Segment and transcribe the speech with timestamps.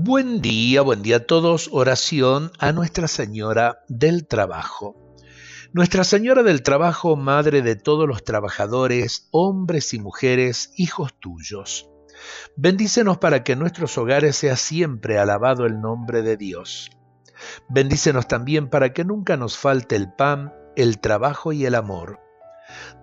[0.00, 1.68] Buen día, buen día a todos.
[1.72, 4.94] Oración a Nuestra Señora del Trabajo.
[5.72, 11.90] Nuestra Señora del Trabajo, Madre de todos los trabajadores, hombres y mujeres, hijos tuyos.
[12.54, 16.90] Bendícenos para que en nuestros hogares sea siempre alabado el nombre de Dios.
[17.68, 22.20] Bendícenos también para que nunca nos falte el pan, el trabajo y el amor.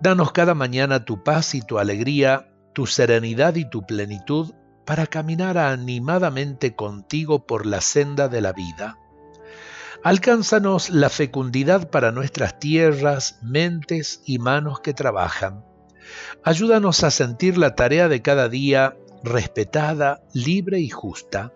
[0.00, 4.54] Danos cada mañana tu paz y tu alegría, tu serenidad y tu plenitud
[4.86, 8.98] para caminar animadamente contigo por la senda de la vida.
[10.02, 15.64] Alcánzanos la fecundidad para nuestras tierras, mentes y manos que trabajan.
[16.44, 21.52] Ayúdanos a sentir la tarea de cada día respetada, libre y justa.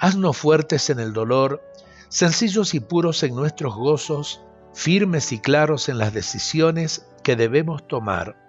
[0.00, 1.62] Haznos fuertes en el dolor,
[2.08, 4.42] sencillos y puros en nuestros gozos,
[4.74, 8.47] firmes y claros en las decisiones que debemos tomar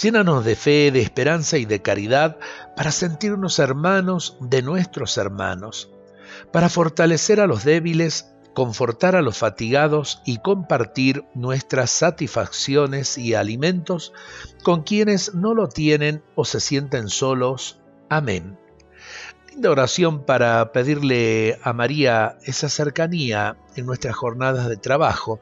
[0.00, 2.38] Llénanos de fe, de esperanza y de caridad
[2.76, 5.90] para sentirnos hermanos de nuestros hermanos,
[6.52, 14.12] para fortalecer a los débiles, confortar a los fatigados y compartir nuestras satisfacciones y alimentos
[14.62, 17.80] con quienes no lo tienen o se sienten solos.
[18.08, 18.56] Amén.
[19.50, 25.40] Linda oración para pedirle a María esa cercanía en nuestras jornadas de trabajo,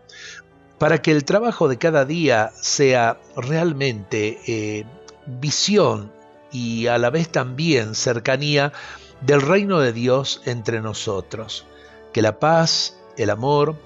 [0.79, 4.85] para que el trabajo de cada día sea realmente eh,
[5.27, 6.13] visión
[6.53, 8.73] y a la vez también cercanía
[9.21, 11.67] del reino de Dios entre nosotros.
[12.13, 13.77] Que la paz, el amor,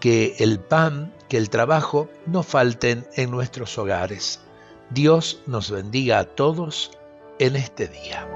[0.00, 4.40] que el pan, que el trabajo no falten en nuestros hogares.
[4.90, 6.92] Dios nos bendiga a todos
[7.38, 8.26] en este día.